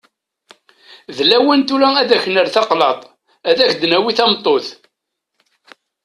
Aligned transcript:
D 1.15 1.17
lawan 1.29 1.61
tura 1.67 1.89
ad 2.01 2.11
k-nerr 2.23 2.47
taqlaḍt, 2.55 3.03
ad 3.49 3.59
k-d-nawi 3.71 4.11
tameṭṭut. 4.17 4.67